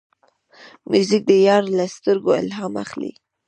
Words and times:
موزیک 0.89 1.23
د 1.27 1.31
یار 1.47 1.63
له 1.77 1.85
سترګو 1.95 2.29
الهام 2.41 2.73
اخلي. 2.83 3.11